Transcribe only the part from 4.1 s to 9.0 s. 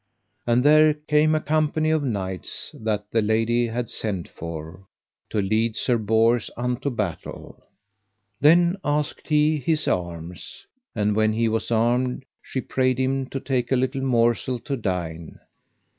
for, to lead Sir Bors unto battle. Then